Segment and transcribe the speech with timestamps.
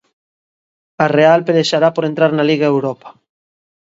[1.03, 3.09] A Real pelexará por entrar na Liga Europa.